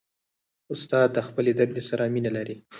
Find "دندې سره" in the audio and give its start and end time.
1.59-2.03